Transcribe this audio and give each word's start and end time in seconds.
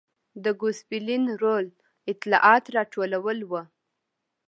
د 0.43 0.45
ګوسپلین 0.61 1.23
رول 1.41 1.65
اطلاعات 2.11 2.63
راټولول 2.77 3.39
و. 3.49 3.51